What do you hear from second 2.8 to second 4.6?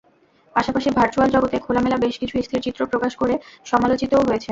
প্রকাশ করে সমালোচিতও হয়েছেন।